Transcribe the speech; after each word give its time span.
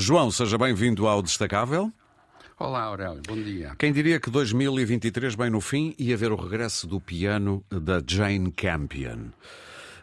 João, 0.00 0.30
seja 0.30 0.56
bem-vindo 0.56 1.08
ao 1.08 1.20
Destacável. 1.20 1.92
Olá, 2.56 2.82
Aurélio, 2.82 3.20
bom 3.26 3.34
dia. 3.34 3.74
Quem 3.76 3.92
diria 3.92 4.20
que 4.20 4.30
2023, 4.30 5.34
bem 5.34 5.50
no 5.50 5.60
fim, 5.60 5.92
ia 5.98 6.16
ver 6.16 6.30
o 6.30 6.36
regresso 6.36 6.86
do 6.86 7.00
piano 7.00 7.64
da 7.68 8.00
Jane 8.06 8.52
Campion? 8.52 9.30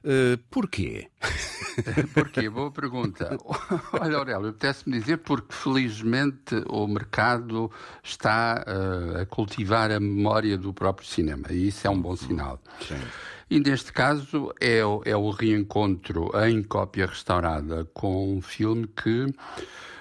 Uh, 0.06 0.38
porquê? 0.52 1.08
Porquê? 2.14 2.48
Boa 2.48 2.72
pergunta. 2.72 3.38
Olha, 4.00 4.18
Aurélio, 4.18 4.50
apetece-me 4.50 5.00
dizer 5.00 5.18
porque 5.18 5.54
felizmente 5.54 6.56
o 6.68 6.88
mercado 6.88 7.72
está 8.04 8.64
uh, 8.68 9.22
a 9.22 9.26
cultivar 9.26 9.92
a 9.92 10.00
memória 10.00 10.58
do 10.58 10.72
próprio 10.72 11.08
cinema 11.08 11.48
e 11.50 11.70
isso 11.70 11.88
é 11.88 11.90
um 11.90 12.00
bom 12.00 12.16
sinal. 12.16 12.62
Sim. 12.88 13.02
E 13.50 13.60
neste 13.60 13.92
caso 13.92 14.54
é, 14.62 14.80
é 15.06 15.18
o 15.18 15.30
reencontro 15.32 16.32
em 16.48 16.64
cópia 16.64 17.08
restaurada 17.08 17.86
com 17.94 18.38
um 18.38 18.42
filme 18.42 18.88
que 18.88 19.26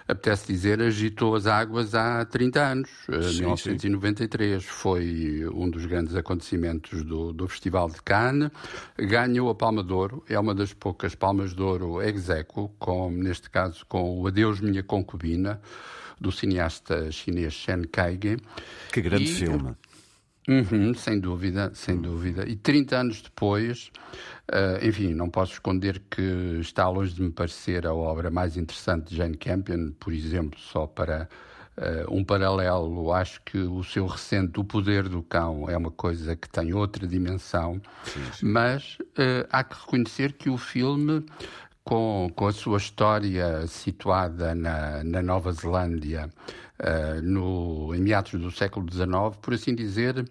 apetece 0.07 0.47
dizer, 0.53 0.81
agitou 0.81 1.35
as 1.35 1.47
águas 1.47 1.95
há 1.95 2.25
30 2.25 2.61
anos. 2.61 2.91
Eh, 3.09 3.23
sim, 3.23 3.41
1993 3.41 4.63
sim. 4.63 4.69
foi 4.69 5.49
um 5.53 5.69
dos 5.69 5.87
grandes 5.87 6.15
acontecimentos 6.15 7.03
do, 7.05 7.33
do 7.33 7.49
Festival 7.49 7.89
de 7.89 8.03
Cannes. 8.03 8.51
Ganhou 8.99 9.49
a 9.49 9.55
Palma 9.55 9.83
de 9.83 9.93
Ouro, 9.93 10.23
é 10.29 10.39
uma 10.39 10.55
das 10.55 10.73
poucas 10.73 11.15
Palmas 11.15 11.55
de 11.55 11.63
Ouro 11.63 12.03
execo, 12.03 12.75
com, 12.79 13.11
neste 13.11 13.49
caso 13.49 13.85
com 13.87 14.21
o 14.21 14.27
Adeus 14.27 14.61
Minha 14.61 14.83
Concubina, 14.83 15.61
do 16.21 16.31
cineasta 16.31 17.11
chinês 17.11 17.55
Shen 17.55 17.85
Kaige. 17.85 18.37
Que 18.93 19.01
grande 19.01 19.25
e, 19.25 19.35
filme. 19.35 19.75
Uhum, 20.47 20.93
sem 20.93 21.19
dúvida, 21.19 21.71
sem 21.75 21.97
dúvida. 21.97 22.47
E 22.47 22.55
30 22.55 22.97
anos 22.97 23.23
depois, 23.23 23.91
uh, 24.53 24.87
enfim, 24.87 25.15
não 25.15 25.31
posso 25.31 25.55
esconder 25.55 26.03
que 26.11 26.59
está 26.61 26.89
longe 26.89 27.15
de 27.15 27.23
me 27.23 27.31
parecer 27.31 27.87
a 27.87 27.95
obra 27.95 28.31
mais 28.31 28.57
interessante 28.57 29.11
de 29.11 29.17
Jane 29.17 29.37
Campion, 29.37 29.93
por 29.99 30.13
exemplo, 30.13 30.61
só 30.61 30.87
para 30.87 31.29
uh, 31.79 32.15
um 32.15 32.23
paralelo, 32.23 33.11
acho 33.13 33.41
que 33.43 33.57
o 33.57 33.83
seu 33.83 34.07
recente 34.07 34.61
O 34.61 34.65
Poder 34.65 35.09
do 35.09 35.23
Cão 35.23 35.69
é 35.71 35.77
uma 35.79 35.91
coisa 35.91 36.37
que 36.37 36.49
tem 36.49 36.75
outra 36.75 37.07
dimensão, 37.07 37.81
sim, 38.05 38.21
sim. 38.35 38.47
mas 38.47 38.99
uh, 39.01 39.49
há 39.51 39.65
que 39.65 39.81
reconhecer 39.81 40.35
que 40.35 40.51
o 40.51 40.59
filme 40.59 41.25
com, 41.83 42.31
com 42.35 42.47
a 42.47 42.53
sua 42.53 42.79
história 42.79 43.67
situada 43.67 44.55
na, 44.55 45.05
na 45.05 45.23
Nova 45.23 45.53
Zelândia, 45.53 46.31
uh, 46.81 47.23
no, 47.23 47.95
em 47.95 48.01
meados 48.01 48.33
do 48.33 48.51
século 48.51 48.87
XIX, 48.91 49.37
por 49.41 49.55
assim 49.55 49.75
dizer, 49.75 50.25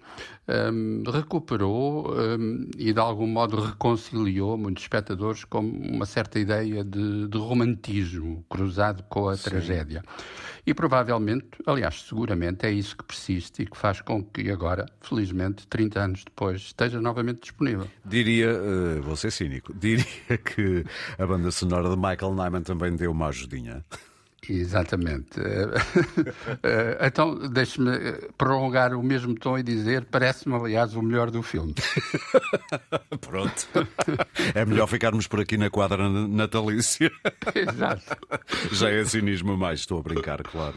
um, 0.47 1.03
recuperou 1.09 2.13
um, 2.13 2.69
e 2.77 2.91
de 2.91 2.99
algum 2.99 3.27
modo 3.27 3.61
reconciliou 3.61 4.57
muitos 4.57 4.83
espectadores 4.83 5.43
com 5.45 5.59
uma 5.59 6.05
certa 6.05 6.39
ideia 6.39 6.83
de, 6.83 7.27
de 7.27 7.37
romantismo 7.37 8.43
cruzado 8.49 9.03
com 9.03 9.29
a 9.29 9.37
Sim. 9.37 9.49
tragédia. 9.49 10.03
E 10.65 10.73
provavelmente, 10.73 11.47
aliás, 11.65 12.05
seguramente 12.07 12.65
é 12.65 12.71
isso 12.71 12.95
que 12.95 13.03
persiste 13.03 13.63
e 13.63 13.65
que 13.65 13.77
faz 13.77 13.99
com 13.99 14.23
que 14.23 14.49
agora, 14.49 14.85
felizmente, 15.01 15.67
30 15.67 15.99
anos 15.99 16.23
depois, 16.23 16.61
esteja 16.61 17.01
novamente 17.01 17.41
disponível. 17.41 17.87
Diria, 18.05 18.49
uh, 18.53 19.01
vou 19.01 19.15
ser 19.15 19.31
cínico, 19.31 19.73
diria 19.73 20.05
que 20.43 20.85
a 21.17 21.25
banda 21.25 21.51
sonora 21.51 21.89
de 21.89 21.97
Michael 21.97 22.33
Nyman 22.33 22.63
também 22.63 22.95
deu 22.95 23.11
uma 23.11 23.27
ajudinha. 23.27 23.83
Exatamente. 24.49 25.39
Eh, 26.63 27.07
então, 27.07 27.35
deixe-me 27.49 27.91
prolongar 28.37 28.93
o 28.93 29.03
mesmo 29.03 29.35
tom 29.35 29.57
e 29.57 29.63
dizer: 29.63 30.05
parece-me, 30.05 30.55
aliás, 30.55 30.95
o 30.95 31.01
melhor 31.01 31.29
do 31.29 31.41
filme. 31.41 31.73
Pronto. 33.19 33.67
É 34.53 34.63
melhor 34.65 34.87
ficarmos 34.87 35.27
por 35.27 35.41
aqui 35.41 35.57
na 35.57 35.69
quadra 35.69 36.09
natalícia. 36.09 37.11
Exato. 37.55 38.17
Já 38.71 38.89
é 38.89 39.03
cinismo 39.03 39.57
mais, 39.57 39.81
estou 39.81 39.99
a 39.99 40.01
brincar, 40.01 40.41
claro. 40.43 40.75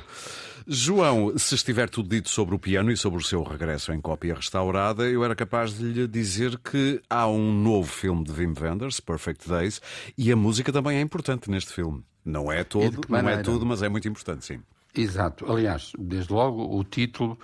João, 0.67 1.39
se 1.39 1.55
estiver 1.55 1.89
tudo 1.89 2.09
dito 2.09 2.29
sobre 2.29 2.55
o 2.55 2.59
piano 2.59 2.91
e 2.91 2.97
sobre 2.97 3.21
o 3.21 3.25
seu 3.25 3.43
regresso 3.45 3.93
em 3.93 4.01
cópia 4.01 4.35
restaurada, 4.35 5.05
eu 5.05 5.25
era 5.25 5.37
capaz 5.37 5.79
de 5.79 5.85
lhe 5.85 6.09
dizer 6.09 6.59
que 6.59 7.01
há 7.09 7.29
um 7.29 7.53
novo 7.53 7.89
filme 7.89 8.25
de 8.25 8.33
Wim 8.33 8.55
Wenders, 8.61 8.99
Perfect 8.99 9.49
Days, 9.49 9.81
e 10.19 10.33
a 10.33 10.37
música 10.37 10.73
também 10.73 10.99
é 10.99 11.01
importante 11.01 11.49
neste 11.49 11.73
filme. 11.73 12.03
Não 12.27 12.51
é 12.51 12.65
todo, 12.65 13.01
não 13.09 13.29
é 13.29 13.41
tudo, 13.41 13.65
mas 13.65 13.83
é 13.83 13.89
muito 13.89 14.09
importante, 14.09 14.45
sim. 14.45 14.61
Exato. 14.97 15.51
Aliás, 15.51 15.93
desde 15.99 16.33
logo 16.33 16.77
o 16.77 16.83
título 16.83 17.39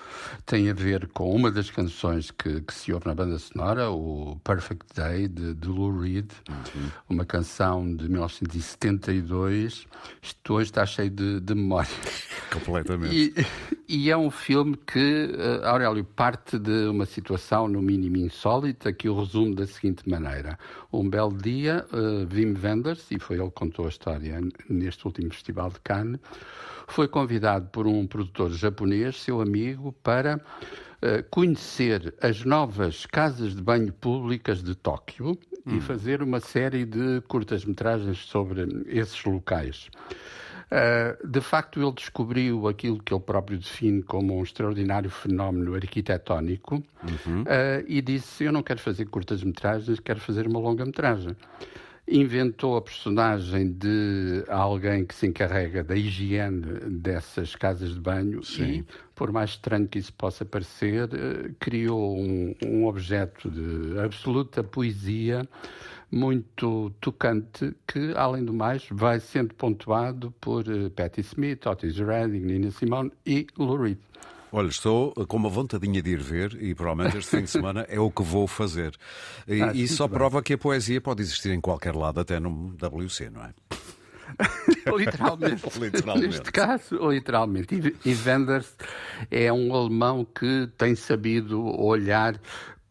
tem 0.47 0.71
a 0.71 0.73
ver 0.73 1.07
com 1.09 1.31
uma 1.35 1.51
das 1.51 1.71
canções 1.71 2.31
que, 2.31 2.63
que 2.63 2.73
se 2.73 2.93
ouve 2.93 3.07
na 3.07 3.15
banda 3.15 3.39
sonora, 3.39 3.91
o 3.91 4.41
Perfect 4.43 4.87
Day, 4.95 5.29
de, 5.29 5.55
de 5.55 5.69
Lou 5.69 5.97
Reed, 6.01 6.31
uhum. 6.49 6.91
uma 7.11 7.25
canção 7.25 7.95
de 7.95 8.09
1972. 8.09 9.87
Isto 10.23 10.55
hoje 10.55 10.71
está 10.71 10.87
cheio 10.87 11.11
de, 11.11 11.41
de 11.41 11.55
memória. 11.55 11.91
Completamente. 12.51 13.35
E, 13.37 13.47
e, 13.93 14.11
é 14.11 14.17
um 14.17 14.31
filme 14.31 14.75
que, 14.75 15.27
uh, 15.27 15.67
Aurélio, 15.67 16.03
parte 16.03 16.59
de 16.59 16.87
uma 16.87 17.05
situação 17.05 17.69
no 17.69 17.83
mínimo 17.83 18.17
insólita 18.17 18.91
que 18.91 19.07
o 19.07 19.21
resume 19.21 19.55
da 19.55 19.67
seguinte 19.67 20.09
maneira. 20.09 20.59
Um 20.91 21.09
belo 21.11 21.37
dia, 21.37 21.85
uh, 21.93 22.27
Wim 22.35 22.55
Wenders, 22.63 23.11
e 23.11 23.19
foi 23.19 23.37
ele 23.37 23.49
que 23.49 23.55
contou 23.55 23.85
a 23.85 23.89
história 23.91 24.41
neste 24.67 25.07
último 25.07 25.31
Festival 25.31 25.69
de 25.69 25.81
Cannes, 25.81 26.19
foi 26.89 27.07
convidado 27.07 27.69
por 27.69 27.87
um 27.87 28.07
produtor 28.07 28.51
japonês, 28.51 29.21
seu 29.21 29.43
amigo, 29.43 29.93
para 30.03 30.37
uh, 30.37 31.23
conhecer 31.31 32.15
as 32.23 32.47
novas 32.47 33.05
casas 33.05 33.55
de 33.55 33.61
banho 33.61 33.93
públicas 33.93 34.63
de 34.63 34.75
Tóquio 34.75 35.39
hum. 35.67 35.77
e 35.77 35.81
fazer 35.83 36.23
uma 36.23 36.41
série 36.41 36.87
de 36.87 37.21
curtas-metragens 37.29 38.21
sobre 38.21 38.67
esses 38.87 39.23
locais. 39.23 39.91
Uh, 40.73 41.29
de 41.29 41.41
facto, 41.43 41.83
ele 41.83 41.93
descobriu 41.93 42.67
aquilo 42.67 42.99
que 43.03 43.13
ele 43.13 43.21
próprio 43.21 43.59
define 43.59 44.03
como 44.03 44.39
um 44.39 44.43
extraordinário 44.43 45.11
fenómeno 45.11 45.75
arquitetónico 45.75 46.77
uhum. 46.77 47.43
uh, 47.43 47.85
e 47.87 48.01
disse: 48.01 48.45
Eu 48.45 48.53
não 48.53 48.63
quero 48.63 48.81
fazer 48.81 49.05
curtas-metragens, 49.05 50.01
quero 50.01 50.19
fazer 50.19 50.47
uma 50.47 50.59
longa-metragem 50.59 51.37
inventou 52.07 52.77
a 52.77 52.83
personagem 52.83 53.71
de 53.71 54.45
alguém 54.49 55.05
que 55.05 55.15
se 55.15 55.27
encarrega 55.27 55.85
da 55.85 55.95
higiene 55.97 56.81
dessas 56.89 57.55
casas 57.55 57.95
de 57.95 58.01
banho 58.01 58.43
Sim. 58.43 58.65
e, 58.65 58.85
por 59.15 59.31
mais 59.31 59.51
estranho 59.51 59.87
que 59.87 59.99
isso 59.99 60.13
possa 60.13 60.45
parecer, 60.45 61.09
eh, 61.13 61.51
criou 61.61 62.19
um, 62.19 62.55
um 62.65 62.87
objeto 62.87 63.49
de 63.49 63.99
absoluta 64.01 64.65
poesia 64.65 65.49
muito 66.13 66.91
tocante 67.01 67.75
que, 67.87 68.13
além 68.15 68.45
do 68.45 68.53
mais, 68.53 68.87
vai 68.91 69.19
sendo 69.19 69.55
pontuado 69.55 70.31
por 70.41 70.69
uh, 70.69 70.91
Patti 70.91 71.23
Smith, 71.23 71.65
Otis 71.67 71.97
Redding, 71.97 72.41
Nina 72.41 72.71
Simone 72.71 73.11
e 73.25 73.47
Lou 73.57 73.77
Reed. 73.77 73.99
Olha, 74.55 74.69
estou 74.69 75.13
com 75.27 75.39
uma 75.39 75.49
vontadinha 75.49 76.03
de 76.03 76.11
ir 76.11 76.21
ver 76.21 76.63
e 76.63 76.75
provavelmente 76.75 77.17
este 77.17 77.37
fim 77.37 77.43
de 77.45 77.51
semana 77.51 77.87
é 77.89 77.99
o 77.99 78.11
que 78.11 78.23
vou 78.23 78.47
fazer. 78.47 78.95
E, 79.49 79.63
ah, 79.63 79.73
e 79.73 79.89
só 79.89 80.07
prova 80.07 80.43
que 80.43 80.53
a 80.53 80.59
poesia 80.59 81.01
pode 81.01 81.23
existir 81.23 81.53
em 81.53 81.61
qualquer 81.61 81.95
lado, 81.97 82.21
até 82.21 82.39
no 82.39 82.77
WC, 82.77 83.31
não 83.31 83.45
é? 83.45 83.55
literalmente. 84.95 85.63
literalmente. 85.81 86.27
Neste 86.27 86.53
caso, 86.53 87.11
literalmente. 87.11 87.97
E 88.05 88.15
Wenders 88.15 88.77
é 89.31 89.51
um 89.51 89.75
alemão 89.75 90.23
que 90.23 90.69
tem 90.77 90.95
sabido 90.95 91.65
olhar 91.81 92.39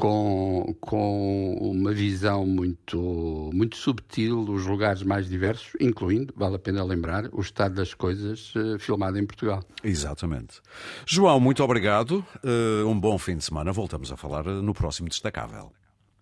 com, 0.02 0.76
com 0.82 1.58
uma 1.62 1.94
visão 1.94 2.44
muito, 2.44 3.52
muito 3.54 3.78
subtil 3.78 4.40
os 4.50 4.66
lugares 4.66 5.04
mais 5.04 5.30
diversos, 5.30 5.74
incluindo, 5.80 6.34
vale 6.36 6.56
a 6.56 6.60
pena 6.60 6.84
lembrar, 6.84 7.30
o 7.32 7.40
estado 7.40 7.76
das 7.76 7.94
coisas 7.94 8.52
uh, 8.56 8.80
filmado 8.80 9.20
em 9.20 9.26
Portugal. 9.28 9.64
Exatamente. 9.84 10.60
João, 11.06 11.40
muito 11.40 11.64
obrigado. 11.64 12.26
Uh, 12.44 12.88
um 12.88 13.00
bom 13.00 13.20
fim 13.20 13.38
de 13.38 13.44
semana. 13.44 13.72
Voltamos 13.72 14.12
a 14.12 14.18
falar 14.18 14.44
no 14.44 14.74
próximo 14.74 15.08
Destacável. 15.08 15.72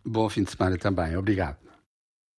Bom 0.05 0.27
fim 0.27 0.43
de 0.43 0.51
semana 0.51 0.77
também. 0.77 1.15
Obrigado. 1.15 1.68